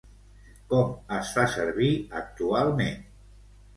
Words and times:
Com 0.71 0.95
es 1.19 1.33
fa 1.35 1.43
servir 1.57 1.91
actualment? 2.23 3.09